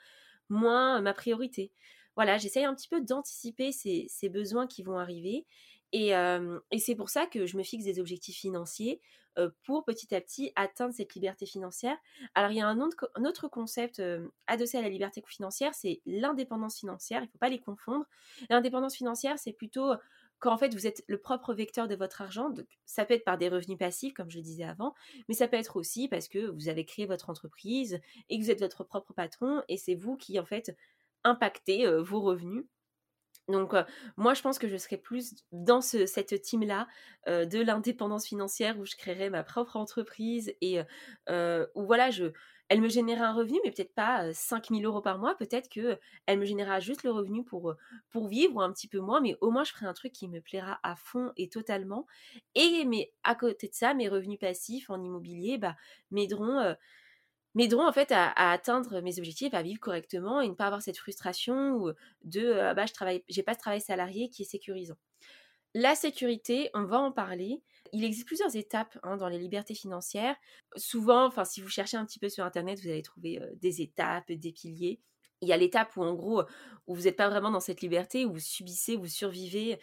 moins 0.50 1.01
ma 1.01 1.13
priorité. 1.13 1.71
Voilà, 2.15 2.38
j'essaye 2.38 2.65
un 2.65 2.74
petit 2.74 2.88
peu 2.88 3.01
d'anticiper 3.01 3.72
ces, 3.72 4.29
besoins 4.29 4.67
qui 4.67 4.84
vont 4.84 4.98
arriver. 4.98 5.45
Et, 5.91 6.13
c'est 6.77 6.95
pour 6.95 7.10
ça 7.10 7.25
que 7.25 7.45
je 7.45 7.57
me 7.57 7.63
fixe 7.63 7.86
des 7.86 8.00
objectifs 8.00 8.38
financiers 8.38 9.01
pour 9.63 9.84
petit 9.84 10.15
à 10.15 10.22
petit 10.22 10.53
atteindre 10.55 10.93
cette 10.93 11.13
liberté 11.13 11.45
financière. 11.45 11.98
Alors 12.36 12.51
il 12.51 12.57
y 12.57 12.62
a 12.62 12.67
un 12.67 12.79
autre, 12.79 13.48
concept 13.50 14.01
adossé 14.48 14.77
à 14.77 14.81
la 14.81 14.89
liberté 14.89 15.22
financière, 15.27 15.74
c'est 15.74 16.01
l'indépendance 16.05 16.79
financière. 16.79 17.22
Il 17.22 17.25
ne 17.25 17.31
faut 17.31 17.38
pas 17.38 17.50
les 17.50 17.60
confondre. 17.60 18.05
L'indépendance 18.50 18.95
financière, 18.95 19.38
c'est 19.38 19.51
plutôt 19.51 19.91
quand 20.39 20.53
en 20.53 20.57
fait 20.57 20.74
vous 20.74 20.88
êtes 20.88 21.03
le 21.07 21.17
propre 21.17 21.53
vecteur 21.53 21.88
de 21.88 21.95
votre 21.95 22.22
argent, 22.22 22.51
ça 22.86 23.05
peut 23.05 23.13
être 23.13 23.24
par 23.24 23.38
des 23.38 23.50
revenus 23.50 23.77
passifs, 23.77 24.13
comme 24.13 24.29
je 24.29 24.38
le 24.38 24.43
disais 24.43 24.63
avant, 24.63 24.93
mais 25.27 25.36
ça 25.36 25.48
peut 25.48 25.57
être 25.57 25.77
aussi 25.77 26.07
parce 26.07 26.27
que 26.27 26.51
vous 26.51 26.67
avez 26.67 26.86
créé 26.86 27.05
votre 27.05 27.29
entreprise 27.29 28.00
et 28.29 28.38
que 28.38 28.43
vous 28.43 28.51
êtes 28.51 28.60
votre 28.60 28.84
propre 28.84 29.13
patron 29.13 29.63
et 29.67 29.77
c'est 29.77 29.95
vous 29.95 30.17
qui 30.17 30.39
en 30.39 30.45
fait 30.45 30.75
impactez 31.25 31.86
vos 32.01 32.22
revenus. 32.22 32.65
Donc 33.48 33.74
moi 34.17 34.34
je 34.34 34.41
pense 34.41 34.58
que 34.58 34.67
je 34.67 34.77
serais 34.77 34.98
plus 34.98 35.36
dans 35.51 35.82
cette 35.82 36.41
team-là 36.41 36.88
de 37.27 37.62
l'indépendance 37.62 38.25
financière 38.25 38.79
où 38.79 38.86
je 38.86 38.96
créerais 38.96 39.29
ma 39.29 39.44
propre 39.44 39.75
entreprise 39.75 40.55
et 40.62 40.79
où 41.29 41.86
voilà, 41.86 42.10
je, 42.10 42.32
elle 42.70 42.82
me 42.82 42.89
générait 42.89 43.22
un 43.22 43.34
revenu, 43.34 43.60
mais 43.63 43.72
peut-être 43.72 43.94
pas 43.94 44.34
5000 44.34 44.86
euros 44.86 45.01
par 45.01 45.20
mois, 45.20 45.36
peut-être 45.36 45.70
que 45.70 46.00
elle 46.25 46.39
me 46.39 46.46
générera 46.46 46.79
juste 46.79 47.03
le 47.03 47.12
revenu 47.12 47.44
pour, 47.44 47.75
pour 48.10 48.27
vivre 48.27 48.55
ou 48.55 48.62
un 48.62 48.72
petit 48.72 48.88
peu 48.88 49.00
moins, 49.00 49.22
mais 49.22 49.38
au 49.41 49.51
moins 49.51 49.63
je 49.63 49.72
ferai 49.72 49.86
un 49.86 49.94
truc 49.94 50.12
qui 50.12 50.27
me 50.27 50.41
plaira 50.41 50.79
à 50.82 50.96
fond 50.96 51.32
et 51.38 51.48
totalement. 51.50 52.08
Et 52.55 52.86
mais 52.86 53.13
à 53.24 53.36
côté 53.36 53.67
de 53.67 53.75
ça, 53.75 53.94
mes 53.94 54.10
revenus 54.10 54.39
passifs 54.39 54.89
en 54.89 55.01
immobilier 55.03 55.58
bah, 55.60 55.75
m'aideront 56.10 56.75
m'aideront 57.55 57.88
en 57.88 57.91
fait 57.91 58.12
à, 58.12 58.31
atteindre 58.51 59.01
mes 59.01 59.17
objectifs, 59.17 59.53
à 59.53 59.62
vivre 59.62 59.79
correctement 59.79 60.41
et 60.41 60.47
ne 60.47 60.53
pas 60.53 60.67
avoir 60.67 60.81
cette 60.81 60.97
frustration 60.97 61.93
de 62.24 62.53
ah 62.53 62.74
bah 62.74 62.85
je 62.85 62.93
travaille, 62.93 63.24
pas 63.45 63.53
ce 63.53 63.59
travail 63.59 63.81
salarié 63.81 64.29
qui 64.29 64.43
est 64.43 64.45
sécurisant. 64.45 64.97
La 65.74 65.95
sécurité, 65.95 66.69
on 66.74 66.85
va 66.85 67.00
en 67.00 67.12
parler. 67.12 67.62
Il 67.91 68.05
existe 68.05 68.25
plusieurs 68.25 68.55
étapes 68.55 68.97
hein, 69.03 69.17
dans 69.17 69.27
les 69.27 69.38
libertés 69.38 69.75
financières. 69.75 70.38
Souvent, 70.77 71.25
enfin, 71.25 71.43
si 71.43 71.59
vous 71.59 71.67
cherchez 71.67 71.97
un 71.97 72.05
petit 72.05 72.19
peu 72.19 72.29
sur 72.29 72.45
Internet, 72.45 72.79
vous 72.81 72.88
allez 72.88 73.01
trouver 73.01 73.41
des 73.62 73.81
étapes, 73.81 74.31
des 74.31 74.53
piliers 74.53 75.01
il 75.42 75.48
y 75.48 75.54
a 75.54 75.58
l'étape 75.58 75.96
où 75.98 76.04
en 76.04 76.13
gros 76.13 76.44
où 76.88 76.94
vous 76.94 77.04
n'êtes 77.04 77.15
pas 77.15 77.30
vraiment 77.30 77.51
dans 77.51 77.60
cette 77.60 77.82
liberté 77.82 78.25
où 78.25 78.34
vous 78.34 78.39
subissez 78.39 78.96
vous 78.96 79.08
survivez 79.08 79.80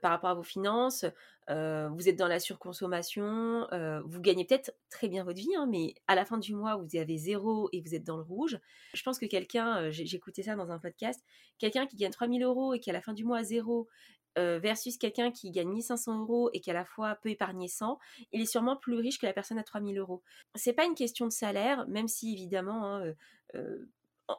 par 0.00 0.10
rapport 0.10 0.30
à 0.30 0.34
vos 0.34 0.42
finances 0.42 1.04
vous 1.48 2.08
êtes 2.08 2.16
dans 2.16 2.28
la 2.28 2.38
surconsommation 2.38 3.66
vous 4.04 4.20
gagnez 4.20 4.44
peut-être 4.44 4.72
très 4.90 5.08
bien 5.08 5.24
votre 5.24 5.38
vie 5.38 5.54
hein, 5.56 5.66
mais 5.68 5.94
à 6.06 6.14
la 6.14 6.24
fin 6.24 6.38
du 6.38 6.54
mois 6.54 6.76
vous 6.76 6.96
avez 6.96 7.16
zéro 7.16 7.68
et 7.72 7.80
vous 7.80 7.94
êtes 7.94 8.04
dans 8.04 8.16
le 8.16 8.22
rouge 8.22 8.58
je 8.94 9.02
pense 9.02 9.18
que 9.18 9.26
quelqu'un 9.26 9.90
écouté 9.90 10.42
ça 10.42 10.54
dans 10.54 10.70
un 10.70 10.78
podcast 10.78 11.22
quelqu'un 11.58 11.86
qui 11.86 11.96
gagne 11.96 12.12
3000 12.12 12.42
euros 12.42 12.74
et 12.74 12.80
qui 12.80 12.90
à 12.90 12.92
la 12.92 13.00
fin 13.00 13.12
du 13.12 13.24
mois 13.24 13.38
a 13.38 13.42
zéro 13.44 13.88
versus 14.36 14.96
quelqu'un 14.96 15.30
qui 15.30 15.50
gagne 15.50 15.68
1500 15.68 16.20
euros 16.20 16.50
et 16.52 16.60
qui 16.60 16.70
à 16.70 16.74
la 16.74 16.84
fois 16.84 17.16
peut 17.16 17.28
épargner 17.28 17.68
100, 17.68 17.98
il 18.32 18.40
est 18.40 18.46
sûrement 18.46 18.76
plus 18.76 18.94
riche 18.94 19.18
que 19.18 19.26
la 19.26 19.34
personne 19.34 19.58
à 19.58 19.62
3000 19.62 19.98
euros. 19.98 20.22
C'est 20.54 20.72
pas 20.72 20.86
une 20.86 20.94
question 20.94 21.26
de 21.26 21.32
salaire, 21.32 21.86
même 21.86 22.08
si 22.08 22.32
évidemment 22.32 22.96
hein, 22.96 23.12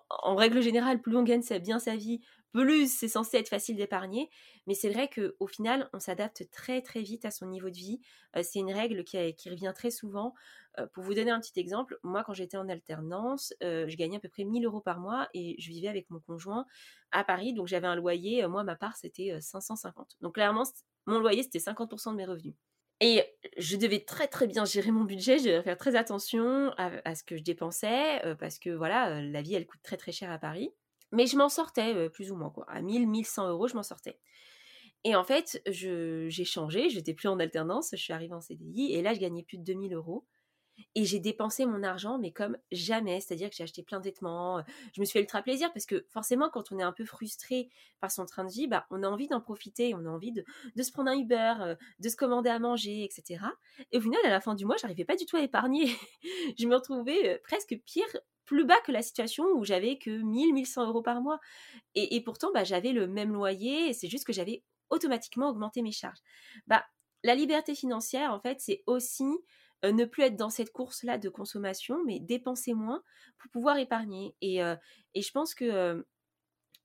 en, 0.09 0.35
règle 0.35 0.61
générale, 0.61 1.01
plus 1.01 1.15
on 1.17 1.23
gagne 1.23 1.43
bien 1.61 1.79
sa 1.79 1.95
vie, 1.95 2.21
plus 2.51 2.91
c'est 2.91 3.07
censé 3.07 3.37
être 3.37 3.49
facile 3.49 3.75
d'épargner. 3.75 4.29
Mais 4.67 4.75
c'est 4.75 4.89
vrai 4.89 5.09
qu'au 5.09 5.47
final, 5.47 5.89
on 5.93 5.99
s'adapte 5.99 6.49
très 6.51 6.81
très 6.81 7.01
vite 7.01 7.25
à 7.25 7.31
son 7.31 7.47
niveau 7.47 7.69
de 7.69 7.75
vie. 7.75 7.99
Euh, 8.35 8.41
c'est 8.43 8.59
une 8.59 8.71
règle 8.71 9.03
qui, 9.03 9.17
revient 9.49 9.73
très 9.75 9.91
souvent. 9.91 10.33
Euh, 10.79 10.87
pour 10.87 11.03
vous 11.03 11.13
donner 11.13 11.31
un 11.31 11.39
petit 11.39 11.59
exemple, 11.59 11.99
moi 12.03 12.23
quand 12.23 12.33
j'étais 12.33 12.57
en 12.57 12.69
alternance, 12.69 13.53
euh, 13.63 13.87
je 13.87 13.97
gagnais 13.97 14.17
à 14.17 14.19
peu 14.19 14.29
près 14.29 14.43
1000 14.43 14.65
euros 14.65 14.81
par 14.81 14.99
mois 14.99 15.27
et 15.33 15.55
je 15.59 15.69
vivais 15.69 15.87
avec 15.87 16.09
mon 16.09 16.19
conjoint 16.19 16.65
à 17.11 17.23
Paris. 17.23 17.53
Donc 17.53 17.67
j'avais 17.67 17.87
un 17.87 17.95
loyer, 17.95 18.47
moi 18.47 18.63
ma 18.63 18.75
part 18.75 18.95
c'était 18.95 19.39
550. 19.41 20.17
Donc 20.21 20.35
clairement, 20.35 20.63
mon 21.05 21.19
loyer 21.19 21.43
c'était 21.43 21.59
50% 21.59 22.11
de 22.11 22.15
mes 22.15 22.25
revenus. 22.25 22.55
Et 23.05 23.21
je 23.57 23.75
devais 23.75 23.99
très 23.99 24.29
très 24.29 24.47
bien 24.47 24.63
gérer 24.63 24.89
mon 24.89 25.03
budget, 25.03 25.37
je 25.37 25.43
devais 25.43 25.61
faire 25.61 25.77
très 25.77 25.97
attention 25.97 26.71
à, 26.77 27.15
ce 27.15 27.25
que 27.25 27.35
je 27.35 27.43
dépensais, 27.43 28.25
euh, 28.25 28.33
parce 28.33 28.59
que 28.59 28.69
voilà, 28.69 29.17
euh, 29.17 29.21
la 29.29 29.41
vie 29.41 29.55
elle 29.55 29.67
coûte 29.67 29.81
très 29.83 29.97
très 29.97 30.13
cher 30.13 30.31
à 30.31 30.37
Paris. 30.37 30.73
Mais 31.11 31.27
je 31.27 31.35
m'en 31.35 31.49
sortais 31.49 31.93
euh, 31.93 32.07
plus 32.07 32.31
ou 32.31 32.37
moins, 32.37 32.49
quoi. 32.49 32.63
À 32.69 32.81
1000, 32.81 33.09
1100 33.09 33.49
euros, 33.49 33.67
je 33.67 33.75
m'en 33.75 33.83
sortais. 33.83 34.19
Et 35.03 35.17
en 35.17 35.25
fait, 35.25 35.61
j'ai 35.65 36.45
changé, 36.45 36.89
j'étais 36.89 37.13
plus 37.13 37.27
en 37.27 37.39
alternance, 37.39 37.89
je 37.91 37.97
suis 37.97 38.13
arrivée 38.13 38.35
en 38.35 38.39
CDI, 38.39 38.93
et 38.93 39.01
là 39.01 39.13
je 39.13 39.19
gagnais 39.19 39.43
plus 39.43 39.57
de 39.57 39.63
2000 39.65 39.95
euros. 39.95 40.25
Et 40.95 41.05
j'ai 41.05 41.19
dépensé 41.19 41.65
mon 41.65 41.83
argent, 41.83 42.17
mais 42.17 42.31
comme 42.31 42.57
jamais. 42.71 43.19
C'est-à-dire 43.19 43.49
que 43.49 43.55
j'ai 43.55 43.63
acheté 43.63 43.83
plein 43.83 43.99
de 43.99 44.05
vêtements. 44.05 44.63
Je 44.93 45.01
me 45.01 45.05
suis 45.05 45.13
fait 45.13 45.21
ultra 45.21 45.41
plaisir 45.41 45.71
parce 45.73 45.85
que 45.85 46.05
forcément, 46.09 46.49
quand 46.49 46.71
on 46.71 46.79
est 46.79 46.83
un 46.83 46.91
peu 46.91 47.05
frustré 47.05 47.69
par 47.99 48.11
son 48.11 48.25
train 48.25 48.43
de 48.43 48.51
vie, 48.51 48.67
bah, 48.67 48.85
on 48.89 49.03
a 49.03 49.07
envie 49.07 49.27
d'en 49.27 49.41
profiter. 49.41 49.93
On 49.95 50.05
a 50.05 50.09
envie 50.09 50.31
de, 50.31 50.43
se 50.83 50.91
prendre 50.91 51.09
un 51.09 51.17
Uber, 51.17 51.75
de 51.99 52.09
se 52.09 52.15
commander 52.15 52.49
à 52.49 52.59
manger, 52.59 53.03
etc. 53.03 53.43
Et 53.91 53.97
au 53.97 54.01
final, 54.01 54.19
à 54.25 54.29
la 54.29 54.41
fin 54.41 54.55
du 54.55 54.65
mois, 54.65 54.77
j'arrivais 54.77 55.05
pas 55.05 55.15
du 55.15 55.25
tout 55.25 55.37
à 55.37 55.41
épargner. 55.41 55.87
je 56.57 56.67
me 56.67 56.75
retrouvais 56.75 57.39
presque 57.43 57.75
pire, 57.85 58.05
plus 58.45 58.65
bas 58.65 58.79
que 58.85 58.91
la 58.91 59.01
situation 59.01 59.45
où 59.55 59.63
j'avais 59.63 59.97
que 59.97 60.11
1000, 60.11 60.53
1100 60.53 60.87
euros 60.87 61.01
par 61.01 61.21
mois. 61.21 61.39
Et, 61.95 62.21
pourtant, 62.23 62.51
bah, 62.53 62.63
j'avais 62.63 62.91
le 62.91 63.07
même 63.07 63.33
loyer. 63.33 63.93
C'est 63.93 64.07
juste 64.07 64.25
que 64.25 64.33
j'avais 64.33 64.63
automatiquement 64.89 65.49
augmenté 65.49 65.81
mes 65.81 65.91
charges. 65.91 66.19
Bah, 66.67 66.85
la 67.23 67.35
liberté 67.35 67.73
financière, 67.75 68.31
en 68.31 68.39
fait, 68.39 68.59
c'est 68.59 68.83
aussi 68.85 69.25
euh, 69.85 69.91
ne 69.91 70.05
plus 70.05 70.23
être 70.23 70.35
dans 70.35 70.49
cette 70.49 70.71
course-là 70.71 71.17
de 71.17 71.29
consommation, 71.29 72.03
mais 72.05 72.19
dépenser 72.19 72.73
moins 72.73 73.03
pour 73.37 73.51
pouvoir 73.51 73.77
épargner. 73.77 74.35
Et, 74.41 74.63
euh, 74.63 74.75
je 75.15 75.31
pense 75.31 75.53
que 75.55 75.65
euh, 75.65 76.03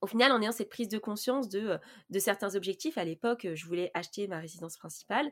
au 0.01 0.07
final, 0.07 0.31
en 0.31 0.41
ayant 0.41 0.51
cette 0.51 0.69
prise 0.69 0.87
de 0.87 0.97
conscience 0.97 1.49
de, 1.49 1.77
de 2.09 2.19
certains 2.19 2.55
objectifs, 2.55 2.97
à 2.97 3.03
l'époque, 3.03 3.47
je 3.53 3.65
voulais 3.65 3.91
acheter 3.93 4.27
ma 4.27 4.39
résidence 4.39 4.77
principale, 4.77 5.29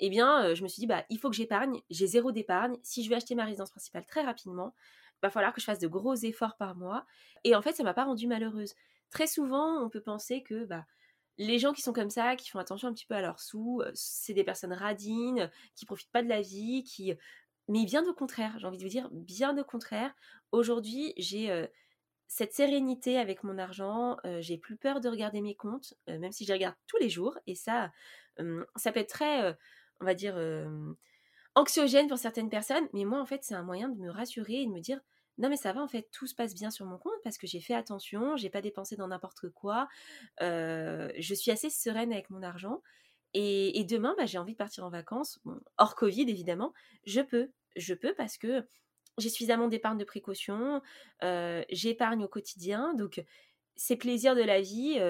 eh 0.00 0.10
bien, 0.10 0.54
je 0.54 0.62
me 0.62 0.68
suis 0.68 0.80
dit, 0.80 0.86
bah, 0.86 1.04
il 1.10 1.18
faut 1.18 1.30
que 1.30 1.36
j'épargne, 1.36 1.80
j'ai 1.90 2.06
zéro 2.06 2.32
d'épargne. 2.32 2.76
Si 2.82 3.04
je 3.04 3.10
veux 3.10 3.16
acheter 3.16 3.34
ma 3.34 3.44
résidence 3.44 3.70
principale 3.70 4.06
très 4.06 4.22
rapidement, 4.22 4.74
il 5.22 5.26
va 5.26 5.30
falloir 5.30 5.52
que 5.52 5.60
je 5.60 5.66
fasse 5.66 5.78
de 5.78 5.86
gros 5.86 6.14
efforts 6.14 6.56
par 6.56 6.74
mois. 6.74 7.06
Et 7.44 7.54
en 7.54 7.62
fait, 7.62 7.74
ça 7.74 7.84
m'a 7.84 7.94
pas 7.94 8.04
rendue 8.04 8.26
malheureuse. 8.26 8.74
Très 9.10 9.26
souvent, 9.26 9.84
on 9.84 9.90
peut 9.90 10.00
penser 10.00 10.42
que 10.42 10.64
bah, 10.64 10.86
les 11.40 11.58
gens 11.58 11.72
qui 11.72 11.80
sont 11.80 11.94
comme 11.94 12.10
ça, 12.10 12.36
qui 12.36 12.50
font 12.50 12.58
attention 12.58 12.88
un 12.88 12.92
petit 12.92 13.06
peu 13.06 13.14
à 13.14 13.22
leurs 13.22 13.40
sous, 13.40 13.80
euh, 13.80 13.90
c'est 13.94 14.34
des 14.34 14.44
personnes 14.44 14.74
radines, 14.74 15.50
qui 15.74 15.86
profitent 15.86 16.12
pas 16.12 16.22
de 16.22 16.28
la 16.28 16.42
vie, 16.42 16.84
qui... 16.84 17.14
Mais 17.66 17.86
bien 17.86 18.06
au 18.06 18.12
contraire, 18.12 18.58
j'ai 18.58 18.66
envie 18.66 18.76
de 18.76 18.82
vous 18.82 18.90
dire, 18.90 19.08
bien 19.10 19.56
au 19.56 19.64
contraire. 19.64 20.12
Aujourd'hui, 20.52 21.14
j'ai 21.16 21.50
euh, 21.50 21.66
cette 22.26 22.52
sérénité 22.52 23.16
avec 23.16 23.42
mon 23.42 23.56
argent, 23.56 24.18
euh, 24.26 24.42
j'ai 24.42 24.58
plus 24.58 24.76
peur 24.76 25.00
de 25.00 25.08
regarder 25.08 25.40
mes 25.40 25.54
comptes, 25.54 25.94
même 26.08 26.30
si 26.30 26.44
je 26.44 26.48
les 26.48 26.54
regarde 26.54 26.76
tous 26.86 26.98
les 26.98 27.08
jours. 27.08 27.38
Et 27.46 27.54
ça, 27.54 27.90
ça 28.76 28.92
peut 28.92 29.00
être 29.00 29.08
très, 29.08 29.56
on 30.00 30.04
va 30.04 30.14
dire, 30.14 30.36
anxiogène 31.54 32.08
pour 32.08 32.18
certaines 32.18 32.50
personnes. 32.50 32.86
Mais 32.92 33.04
moi, 33.04 33.20
en 33.20 33.26
fait, 33.26 33.44
c'est 33.44 33.54
un 33.54 33.62
moyen 33.62 33.88
de 33.88 33.98
me 33.98 34.10
rassurer 34.10 34.62
et 34.62 34.66
de 34.66 34.72
me 34.72 34.80
dire, 34.80 35.00
non 35.40 35.48
mais 35.48 35.56
ça 35.56 35.72
va 35.72 35.82
en 35.82 35.88
fait, 35.88 36.08
tout 36.12 36.26
se 36.26 36.34
passe 36.34 36.54
bien 36.54 36.70
sur 36.70 36.86
mon 36.86 36.98
compte 36.98 37.14
parce 37.24 37.38
que 37.38 37.46
j'ai 37.46 37.60
fait 37.60 37.74
attention, 37.74 38.36
j'ai 38.36 38.50
pas 38.50 38.60
dépensé 38.60 38.96
dans 38.96 39.08
n'importe 39.08 39.48
quoi, 39.50 39.88
je 40.40 41.34
suis 41.34 41.50
assez 41.50 41.70
sereine 41.70 42.12
avec 42.12 42.30
mon 42.30 42.42
argent. 42.42 42.82
Et, 43.32 43.84
demain, 43.84 44.14
bah, 44.18 44.26
j'ai 44.26 44.38
envie 44.38 44.52
de 44.52 44.58
partir 44.58 44.84
en 44.84 44.90
vacances, 44.90 45.40
hors 45.78 45.94
Covid 45.94 46.28
évidemment, 46.28 46.72
je 47.04 47.20
peux, 47.20 47.50
je 47.76 47.94
peux 47.94 48.12
parce 48.14 48.36
que 48.38 48.66
j'ai 49.18 49.28
suffisamment 49.28 49.68
d'épargne 49.68 49.98
de 49.98 50.04
précaution, 50.04 50.82
j'épargne 51.70 52.24
au 52.24 52.28
quotidien, 52.28 52.94
donc 52.94 53.24
c'est 53.76 53.96
plaisir 53.96 54.34
de 54.34 54.42
la 54.42 54.60
vie, 54.60 55.00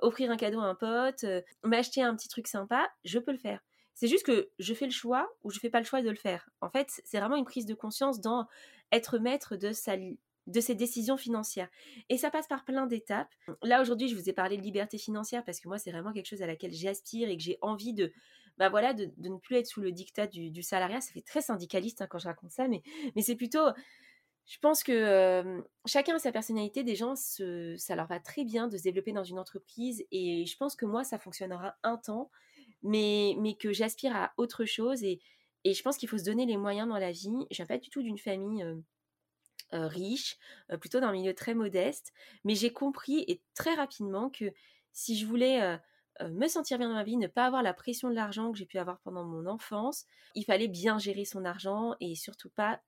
offrir 0.00 0.30
un 0.30 0.36
cadeau 0.36 0.60
à 0.60 0.64
un 0.64 0.74
pote, 0.74 1.24
m'acheter 1.64 2.02
un 2.02 2.14
petit 2.14 2.28
truc 2.28 2.46
sympa, 2.46 2.88
je 3.04 3.18
peux 3.18 3.32
le 3.32 3.38
faire. 3.38 3.60
C'est 3.98 4.06
juste 4.06 4.24
que 4.24 4.48
je 4.60 4.74
fais 4.74 4.84
le 4.84 4.92
choix 4.92 5.28
ou 5.42 5.50
je 5.50 5.58
fais 5.58 5.70
pas 5.70 5.80
le 5.80 5.84
choix 5.84 6.02
de 6.02 6.08
le 6.08 6.14
faire. 6.14 6.48
En 6.60 6.70
fait, 6.70 7.00
c'est 7.04 7.18
vraiment 7.18 7.34
une 7.34 7.44
prise 7.44 7.66
de 7.66 7.74
conscience 7.74 8.20
dans 8.20 8.46
être 8.92 9.18
maître 9.18 9.56
de 9.56 9.72
sa 9.72 9.96
de 10.46 10.60
ses 10.60 10.76
décisions 10.76 11.16
financières. 11.16 11.68
Et 12.08 12.16
ça 12.16 12.30
passe 12.30 12.46
par 12.46 12.64
plein 12.64 12.86
d'étapes. 12.86 13.34
Là, 13.64 13.82
aujourd'hui, 13.82 14.08
je 14.08 14.14
vous 14.14 14.30
ai 14.30 14.32
parlé 14.32 14.56
de 14.56 14.62
liberté 14.62 14.98
financière 14.98 15.44
parce 15.44 15.58
que 15.58 15.66
moi, 15.66 15.78
c'est 15.78 15.90
vraiment 15.90 16.12
quelque 16.12 16.26
chose 16.26 16.42
à 16.42 16.46
laquelle 16.46 16.72
j'aspire 16.72 17.28
et 17.28 17.36
que 17.36 17.42
j'ai 17.42 17.58
envie 17.60 17.92
de, 17.92 18.12
bah 18.56 18.68
voilà, 18.68 18.94
de, 18.94 19.10
ne 19.18 19.36
plus 19.36 19.56
être 19.56 19.66
sous 19.66 19.80
le 19.80 19.90
dictat 19.90 20.28
du, 20.28 20.62
salariat. 20.62 21.00
Ça 21.00 21.12
fait 21.12 21.20
très 21.22 21.42
syndicaliste 21.42 22.00
hein, 22.00 22.06
quand 22.08 22.20
je 22.20 22.28
raconte 22.28 22.52
ça, 22.52 22.68
mais, 22.68 22.82
mais 23.16 23.22
c'est 23.22 23.36
plutôt... 23.36 23.66
Je 24.46 24.58
pense 24.60 24.84
que 24.84 25.60
chacun 25.86 26.14
a 26.14 26.18
sa 26.20 26.30
personnalité. 26.30 26.84
Des 26.84 26.94
gens, 26.94 27.16
ça 27.16 27.96
leur 27.96 28.06
va 28.06 28.20
très 28.20 28.44
bien 28.44 28.68
de 28.68 28.78
se 28.78 28.84
développer 28.84 29.12
dans 29.12 29.24
une 29.24 29.40
entreprise. 29.40 30.04
Et 30.12 30.46
je 30.46 30.56
pense 30.56 30.76
que 30.76 30.86
moi, 30.86 31.02
ça 31.02 31.18
fonctionnera 31.18 31.76
un 31.82 31.96
temps 31.96 32.30
mais, 32.82 33.34
mais 33.38 33.54
que 33.54 33.72
j'aspire 33.72 34.14
à 34.14 34.32
autre 34.36 34.64
chose. 34.64 35.02
Et, 35.04 35.20
et 35.64 35.74
je 35.74 35.82
pense 35.82 35.96
qu'il 35.96 36.08
faut 36.08 36.18
se 36.18 36.24
donner 36.24 36.46
les 36.46 36.56
moyens 36.56 36.88
dans 36.88 36.98
la 36.98 37.10
vie. 37.10 37.46
Je 37.50 37.56
viens 37.56 37.66
pas 37.66 37.78
du 37.78 37.90
tout 37.90 38.02
d'une 38.02 38.18
famille 38.18 38.62
euh, 38.62 38.76
euh, 39.74 39.86
riche, 39.86 40.38
euh, 40.70 40.76
plutôt 40.76 41.00
d'un 41.00 41.12
milieu 41.12 41.34
très 41.34 41.54
modeste. 41.54 42.12
Mais 42.44 42.54
j'ai 42.54 42.72
compris 42.72 43.24
et 43.28 43.42
très 43.54 43.74
rapidement 43.74 44.30
que 44.30 44.52
si 44.92 45.16
je 45.18 45.26
voulais 45.26 45.78
me 46.20 46.48
sentir 46.48 46.78
bien 46.78 46.88
dans 46.88 46.94
ma 46.94 47.04
vie, 47.04 47.16
ne 47.16 47.28
pas 47.28 47.46
avoir 47.46 47.62
la 47.62 47.72
pression 47.72 48.10
de 48.10 48.14
l'argent 48.14 48.50
que 48.50 48.58
j'ai 48.58 48.66
pu 48.66 48.78
avoir 48.78 48.98
pendant 49.00 49.22
mon 49.22 49.46
enfance, 49.46 50.06
il 50.34 50.44
fallait 50.44 50.66
bien 50.66 50.98
gérer 50.98 51.24
son 51.24 51.44
argent 51.44 51.94
et 52.00 52.16
surtout 52.16 52.50
pas 52.50 52.82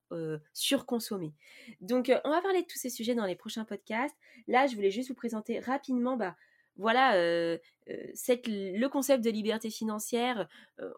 surconsommer. 0.53 1.33
Donc 1.81 2.11
on 2.25 2.31
va 2.31 2.43
parler 2.43 2.63
de 2.63 2.67
tous 2.67 2.79
ces 2.79 2.91
sujets 2.91 3.15
dans 3.15 3.27
les 3.27 3.37
prochains 3.37 3.65
podcasts. 3.65 4.17
Là, 4.49 4.67
je 4.67 4.75
voulais 4.75 4.91
juste 4.91 5.11
vous 5.11 5.15
présenter 5.15 5.61
rapidement 5.61 6.17
bah, 6.17 6.35
voilà, 6.81 7.15
le 7.17 8.87
concept 8.89 9.25
de 9.25 9.31
liberté 9.31 9.71
financière, 9.71 10.49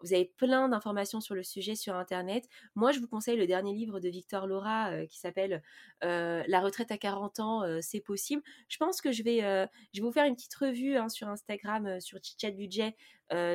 vous 0.01 0.13
avez 0.13 0.25
plein 0.37 0.69
d'informations 0.69 1.21
sur 1.21 1.35
le 1.35 1.43
sujet 1.43 1.75
sur 1.75 1.95
Internet. 1.95 2.47
Moi, 2.75 2.91
je 2.91 2.99
vous 2.99 3.07
conseille 3.07 3.37
le 3.37 3.47
dernier 3.47 3.73
livre 3.73 3.99
de 3.99 4.09
Victor 4.09 4.47
Laura 4.47 5.05
qui 5.07 5.19
s'appelle 5.19 5.61
La 6.01 6.61
retraite 6.61 6.91
à 6.91 6.97
40 6.97 7.39
ans, 7.39 7.81
c'est 7.81 8.01
possible. 8.01 8.41
Je 8.67 8.77
pense 8.77 9.01
que 9.01 9.11
je 9.11 9.23
vais, 9.23 9.67
vous 9.99 10.11
faire 10.11 10.25
une 10.25 10.35
petite 10.35 10.55
revue 10.55 10.97
hein, 10.97 11.09
sur 11.09 11.27
Instagram, 11.27 11.99
sur 11.99 12.19
Chitchat 12.23 12.51
Budget, 12.51 12.95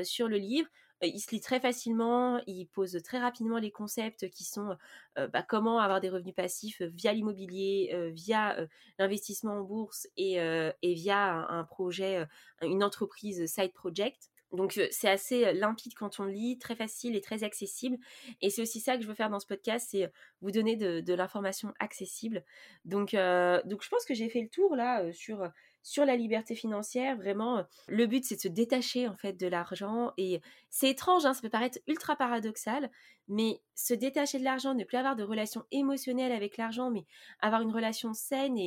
sur 0.04 0.28
le 0.28 0.36
livre 0.36 0.68
il 1.02 1.20
se 1.20 1.30
lit 1.30 1.40
très 1.40 1.60
facilement, 1.60 2.40
il 2.46 2.66
pose 2.66 3.00
très 3.04 3.18
rapidement 3.18 3.58
les 3.58 3.70
concepts 3.70 4.28
qui 4.30 4.44
sont 4.44 4.76
bah, 5.16 5.42
comment 5.42 5.78
avoir 5.78 6.00
des 6.00 6.10
revenus 6.10 6.34
passifs 6.34 6.82
via 6.82 7.12
l'immobilier, 7.12 8.10
via 8.12 8.56
l'investissement 8.98 9.58
en 9.58 9.62
bourse 9.62 10.08
et, 10.16 10.38
via 10.82 11.46
un, 11.48 11.64
projet, 11.64 12.26
une 12.62 12.82
entreprise 12.82 13.46
side 13.46 13.72
project. 13.72 14.30
Donc 14.52 14.80
c'est 14.90 15.08
assez 15.08 15.52
limpide 15.52 15.94
quand 15.94 16.20
on 16.20 16.24
lit, 16.24 16.58
très 16.58 16.74
facile 16.74 17.16
et 17.16 17.20
très 17.20 17.44
accessible. 17.44 17.98
Et 18.40 18.50
c'est 18.50 18.62
aussi 18.62 18.80
ça 18.80 18.96
que 18.96 19.02
je 19.02 19.08
veux 19.08 19.14
faire 19.14 19.30
dans 19.30 19.40
ce 19.40 19.46
podcast, 19.46 19.88
c'est 19.90 20.10
vous 20.40 20.50
donner 20.50 20.76
de, 20.76 21.14
l'information 21.14 21.72
accessible. 21.78 22.44
Donc, 22.84 23.12
donc 23.12 23.82
je 23.82 23.88
pense 23.88 24.04
que 24.04 24.14
j'ai 24.14 24.28
fait 24.28 24.40
le 24.40 24.48
tour 24.48 24.74
là 24.74 25.12
sur 25.12 25.50
sur 25.82 26.04
la 26.04 26.16
liberté 26.16 26.54
financière, 26.54 27.16
vraiment, 27.16 27.64
le 27.86 28.06
but 28.06 28.24
c'est 28.24 28.36
de 28.36 28.40
se 28.40 28.48
détacher 28.48 29.08
en 29.08 29.16
fait 29.16 29.34
de 29.34 29.46
l'argent. 29.46 30.12
Et 30.16 30.40
c'est 30.70 30.90
étrange, 30.90 31.24
hein, 31.24 31.34
ça 31.34 31.40
peut 31.40 31.48
paraître 31.48 31.78
ultra 31.86 32.16
paradoxal, 32.16 32.90
mais 33.28 33.60
se 33.74 33.94
détacher 33.94 34.38
de 34.38 34.44
l'argent, 34.44 34.74
ne 34.74 34.84
plus 34.84 34.96
avoir 34.96 35.16
de 35.16 35.22
relation 35.22 35.64
émotionnelle 35.70 36.32
avec 36.32 36.56
l'argent, 36.56 36.90
mais 36.90 37.04
avoir 37.40 37.62
une 37.62 37.72
relation 37.72 38.12
saine 38.12 38.58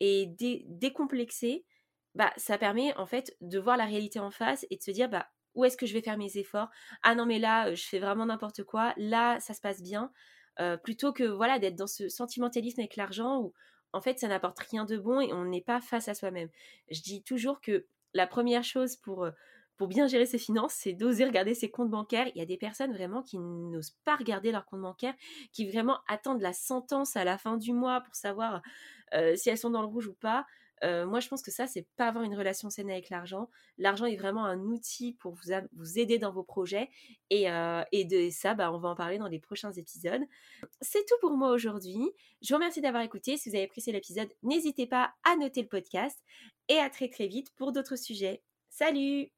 et, 0.00 0.26
décomplexée, 0.68 1.64
bah, 2.14 2.32
ça 2.36 2.58
permet 2.58 2.96
en 2.96 3.06
fait 3.06 3.36
de 3.40 3.58
voir 3.58 3.76
la 3.76 3.84
réalité 3.84 4.18
en 4.18 4.30
face 4.30 4.66
et 4.70 4.76
de 4.76 4.82
se 4.82 4.90
dire, 4.90 5.08
bah 5.08 5.26
où 5.54 5.64
est-ce 5.64 5.76
que 5.76 5.86
je 5.86 5.94
vais 5.94 6.02
faire 6.02 6.18
mes 6.18 6.36
efforts? 6.36 6.68
Ah 7.02 7.14
non, 7.14 7.26
mais 7.26 7.38
là, 7.38 7.72
je 7.74 7.84
fais 7.84 8.00
vraiment 8.00 8.26
n'importe 8.26 8.64
quoi. 8.64 8.92
Là, 8.96 9.38
ça 9.38 9.54
se 9.54 9.60
passe 9.60 9.82
bien. 9.82 10.10
plutôt 10.82 11.12
que 11.12 11.24
voilà 11.24 11.58
d'être 11.58 11.76
dans 11.76 11.86
ce 11.86 12.08
sentimentalisme 12.08 12.80
avec 12.80 12.96
l'argent 12.96 13.40
où 13.40 13.52
en 13.94 14.00
fait 14.00 14.18
ça 14.18 14.28
n'apporte 14.28 14.58
rien 14.58 14.84
de 14.84 14.96
bon 14.96 15.20
et 15.20 15.32
on 15.32 15.44
n'est 15.44 15.62
pas 15.62 15.80
face 15.80 16.08
à 16.08 16.14
soi-même. 16.14 16.48
Je 16.90 17.00
dis 17.02 17.22
toujours 17.22 17.60
que 17.60 17.86
la 18.12 18.26
première 18.26 18.64
chose 18.64 18.96
pour 18.96 19.26
pour 19.76 19.88
bien 19.88 20.06
gérer 20.06 20.26
ses 20.26 20.38
finances, 20.38 20.74
c'est 20.74 20.92
d'oser 20.92 21.24
regarder 21.24 21.54
ses 21.54 21.70
comptes 21.70 21.90
bancaires. 21.90 22.28
Il 22.34 22.38
y 22.38 22.42
a 22.42 22.46
des 22.46 22.56
personnes 22.56 22.92
vraiment 22.92 23.22
qui 23.22 23.38
n'osent 23.38 23.96
pas 24.04 24.16
regarder 24.16 24.52
leur 24.52 24.66
compte 24.66 24.82
bancaire, 24.82 25.14
qui 25.52 25.68
vraiment 25.68 25.98
attendent 26.06 26.42
la 26.42 26.52
sentence 26.52 27.16
à 27.16 27.24
la 27.24 27.38
fin 27.38 27.56
du 27.56 27.72
mois 27.72 28.00
pour 28.00 28.14
savoir 28.14 28.62
euh, 29.14 29.34
si 29.36 29.50
elles 29.50 29.58
sont 29.58 29.70
dans 29.70 29.82
le 29.82 29.88
rouge 29.88 30.06
ou 30.06 30.14
pas. 30.14 30.46
Moi, 30.82 31.20
je 31.20 31.28
pense 31.28 31.42
que 31.42 31.50
ça, 31.50 31.66
c'est 31.66 31.86
pas 31.96 32.08
avoir 32.08 32.24
une 32.24 32.36
relation 32.36 32.68
saine 32.68 32.90
avec 32.90 33.08
l'argent. 33.08 33.48
L'argent 33.78 34.04
est 34.04 34.16
vraiment 34.16 34.44
un 34.44 34.58
outil 34.60 35.14
pour 35.14 35.34
vous, 35.34 35.98
aider 35.98 36.18
dans 36.18 36.32
vos 36.32 36.42
projets. 36.42 36.90
Et, 37.30 37.46
et 37.92 38.04
de 38.04 38.28
ça, 38.30 38.54
bah, 38.54 38.72
on 38.72 38.78
va 38.78 38.90
en 38.90 38.94
parler 38.94 39.18
dans 39.18 39.28
les 39.28 39.38
prochains 39.38 39.72
épisodes. 39.72 40.22
C'est 40.82 41.04
tout 41.06 41.16
pour 41.20 41.36
moi 41.36 41.52
aujourd'hui. 41.52 42.10
Je 42.42 42.52
vous 42.52 42.56
remercie 42.56 42.82
d'avoir 42.82 43.02
écouté. 43.02 43.36
Si 43.36 43.48
vous 43.48 43.56
avez 43.56 43.64
apprécié 43.64 43.92
l'épisode, 43.92 44.28
n'hésitez 44.42 44.86
pas 44.86 45.14
à 45.24 45.36
noter 45.36 45.62
le 45.62 45.68
podcast. 45.68 46.18
Et 46.68 46.78
à 46.78 46.90
très 46.90 47.08
très 47.08 47.28
vite 47.28 47.48
pour 47.56 47.72
d'autres 47.72 47.96
sujets. 47.96 48.42
Salut 48.68 49.30